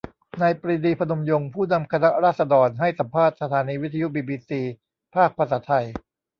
[0.41, 4.61] นายปรีดี พนมยงค์ ผู้นำคณะราษฎรให้สัมภาษณ์สถานีวิทยุบีบีซี
[5.15, 5.85] ภาคภาษาไทย